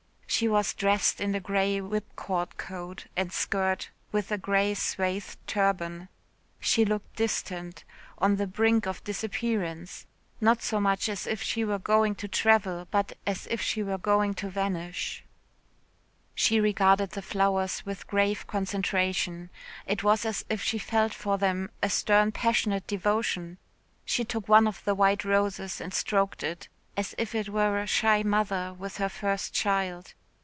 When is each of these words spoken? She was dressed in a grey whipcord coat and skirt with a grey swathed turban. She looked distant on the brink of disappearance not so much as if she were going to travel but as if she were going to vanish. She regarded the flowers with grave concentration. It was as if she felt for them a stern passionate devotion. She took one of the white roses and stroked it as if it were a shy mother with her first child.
She 0.41 0.47
was 0.47 0.73
dressed 0.73 1.21
in 1.21 1.35
a 1.35 1.39
grey 1.39 1.79
whipcord 1.81 2.57
coat 2.57 3.05
and 3.15 3.31
skirt 3.31 3.91
with 4.11 4.31
a 4.31 4.39
grey 4.39 4.73
swathed 4.73 5.37
turban. 5.45 6.07
She 6.59 6.83
looked 6.83 7.15
distant 7.17 7.83
on 8.17 8.37
the 8.37 8.47
brink 8.47 8.87
of 8.87 9.03
disappearance 9.03 10.07
not 10.39 10.63
so 10.63 10.79
much 10.79 11.09
as 11.09 11.27
if 11.27 11.43
she 11.43 11.63
were 11.63 11.77
going 11.77 12.15
to 12.15 12.27
travel 12.27 12.87
but 12.89 13.13
as 13.27 13.45
if 13.51 13.61
she 13.61 13.83
were 13.83 13.99
going 13.99 14.33
to 14.35 14.49
vanish. 14.49 15.23
She 16.33 16.59
regarded 16.59 17.11
the 17.11 17.21
flowers 17.21 17.85
with 17.85 18.07
grave 18.07 18.47
concentration. 18.47 19.51
It 19.85 20.01
was 20.01 20.25
as 20.25 20.43
if 20.49 20.59
she 20.63 20.79
felt 20.79 21.13
for 21.13 21.37
them 21.37 21.69
a 21.83 21.89
stern 21.89 22.31
passionate 22.31 22.87
devotion. 22.87 23.59
She 24.05 24.23
took 24.25 24.47
one 24.49 24.65
of 24.65 24.83
the 24.85 24.95
white 24.95 25.23
roses 25.23 25.79
and 25.79 25.93
stroked 25.93 26.41
it 26.41 26.67
as 26.97 27.13
if 27.19 27.35
it 27.35 27.49
were 27.49 27.79
a 27.79 27.85
shy 27.85 28.23
mother 28.23 28.73
with 28.73 28.97
her 28.97 29.09
first 29.09 29.53
child. 29.53 30.15